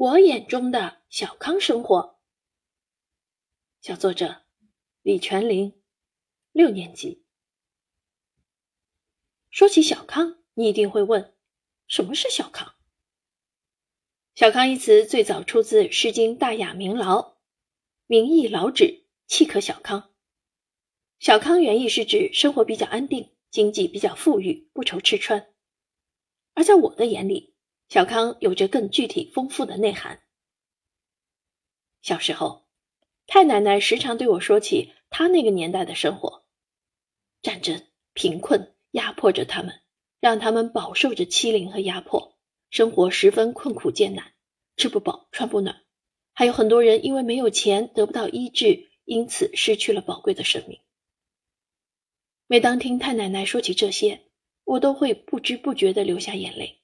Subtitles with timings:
[0.00, 2.20] 我眼中的小康生活，
[3.80, 4.42] 小作者
[5.02, 5.82] 李全林，
[6.52, 7.24] 六年级。
[9.50, 11.34] 说起小康，你一定会问，
[11.88, 12.76] 什么是小康？
[14.36, 17.20] 小康一词最早出自《诗经·大雅·民劳》，
[18.06, 20.14] 民亦劳止，气可小康。
[21.18, 25.52] 小康原意是指生活比较安定，经济比较富裕，不愁吃穿。
[26.54, 27.56] 而在我的眼里，
[27.88, 30.22] 小康有着更具体丰富的内涵。
[32.02, 32.66] 小时候，
[33.26, 36.44] 太奶奶时常对我说起她那个年代的生活：
[37.40, 39.80] 战争、贫困压迫着他们，
[40.20, 42.38] 让他们饱受着欺凌和压迫，
[42.70, 44.34] 生活十分困苦艰难，
[44.76, 45.82] 吃不饱穿不暖，
[46.34, 50.78] 还有很多人因为没有钱得不到医治，因此失去了宝贵的生命。
[52.46, 54.30] 每当听太奶奶说起这些，
[54.64, 56.77] 我都会不知不觉地流下眼泪。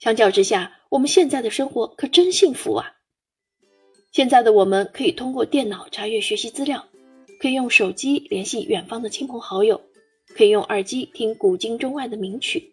[0.00, 2.86] 相较之下，我们现在的生活可真幸福啊！
[4.10, 6.86] 现在的我们可以通过电脑查阅学习资料，
[7.38, 9.78] 可以用手机联系远方的亲朋好友，
[10.34, 12.72] 可以用耳机听古今中外的名曲。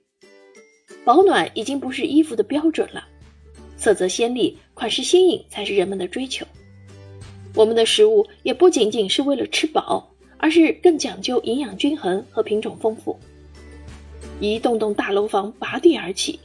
[1.04, 3.06] 保暖已经不是衣服的标准了，
[3.76, 6.46] 色泽鲜丽、款式新颖才是人们的追求。
[7.56, 13.20] 我们的食物也不仅仅是为了吃饱，而是更讲究营养均衡和品种丰富。
[14.40, 16.40] 一栋栋大楼房拔地而起。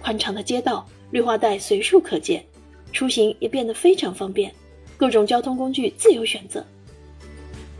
[0.00, 2.44] 宽敞的街道，绿化带随处可见，
[2.92, 4.52] 出行也变得非常方便，
[4.96, 6.64] 各种交通工具自由选择。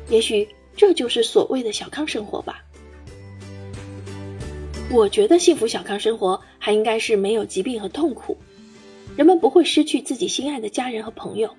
[0.09, 2.63] 也许这就是所谓的小康生活吧。
[4.89, 8.37] 我觉得幸福小康生活还应该是没有疾病和痛苦，
[9.17, 11.51] 人们不会失去自己心爱的家人和朋友。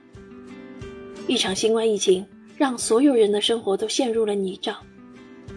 [1.27, 4.75] 一场新冠疫情让所有人的生活都陷入了泥沼，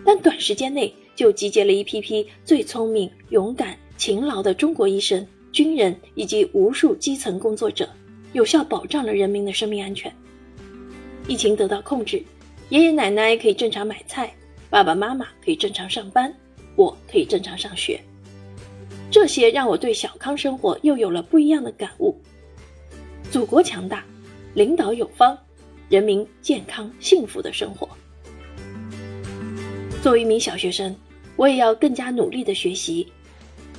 [0.05, 3.79] 但短时间内就集结了一批批最聪明、勇敢。
[4.01, 7.87] 勤劳的中国医生、军人以及无数基层工作者，
[8.33, 10.11] 有效保障了人民的生命安全。
[11.29, 12.25] 疫情得到控制，
[12.71, 14.33] 爷爷奶奶可以正常买菜，
[14.71, 16.35] 爸爸妈妈可以正常上班，
[16.77, 18.01] 我可以正常上学。
[19.11, 22.19] 这些让我对小康生活又有了不一样的感悟。
[23.31, 24.03] 祖国强大，
[24.55, 25.37] 领导有方，
[25.91, 27.87] 人民健康幸福的生活。
[30.03, 30.97] 作为一名小学生，
[31.37, 33.07] 我也要更加努力的学习。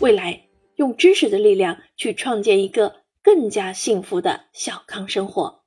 [0.02, 0.48] 未来
[0.78, 5.61] 用知识的力量去创建一个更加幸福的小康生活。